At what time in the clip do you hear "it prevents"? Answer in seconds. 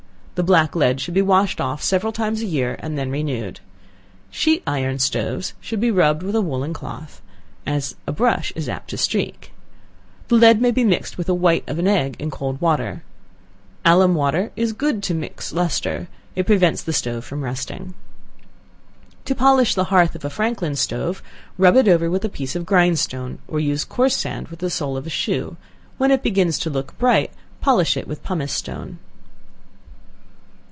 16.35-16.81